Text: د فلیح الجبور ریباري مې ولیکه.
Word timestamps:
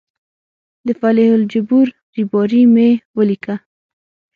د 0.85 0.87
فلیح 0.99 1.29
الجبور 1.37 1.87
ریباري 2.15 2.63
مې 2.73 2.89
ولیکه. 3.17 3.55